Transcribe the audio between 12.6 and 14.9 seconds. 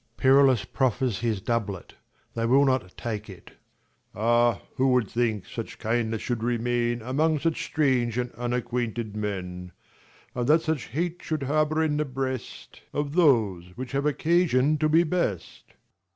Sc. iv] HIS THREE DAUGHTERS 89 Of those, which have occasion to